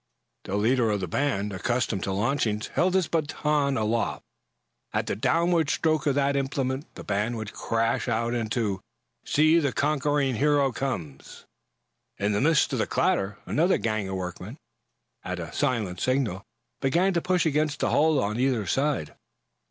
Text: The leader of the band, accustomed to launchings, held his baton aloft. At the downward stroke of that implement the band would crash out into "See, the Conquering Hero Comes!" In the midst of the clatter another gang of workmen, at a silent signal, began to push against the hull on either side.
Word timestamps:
The 0.45 0.55
leader 0.55 0.89
of 0.89 0.99
the 0.99 1.07
band, 1.07 1.53
accustomed 1.53 2.01
to 2.05 2.11
launchings, 2.11 2.69
held 2.69 2.95
his 2.95 3.07
baton 3.07 3.77
aloft. 3.77 4.23
At 4.93 5.05
the 5.05 5.15
downward 5.15 5.69
stroke 5.69 6.07
of 6.07 6.15
that 6.15 6.35
implement 6.35 6.95
the 6.95 7.03
band 7.03 7.37
would 7.37 7.53
crash 7.53 8.07
out 8.07 8.33
into 8.33 8.81
"See, 9.23 9.59
the 9.59 9.71
Conquering 9.71 10.37
Hero 10.37 10.71
Comes!" 10.71 11.45
In 12.17 12.31
the 12.31 12.41
midst 12.41 12.73
of 12.73 12.79
the 12.79 12.87
clatter 12.87 13.37
another 13.45 13.77
gang 13.77 14.09
of 14.09 14.15
workmen, 14.15 14.57
at 15.23 15.37
a 15.39 15.53
silent 15.53 15.99
signal, 15.99 16.41
began 16.79 17.13
to 17.13 17.21
push 17.21 17.45
against 17.45 17.79
the 17.81 17.91
hull 17.91 18.19
on 18.19 18.39
either 18.39 18.65
side. 18.65 19.13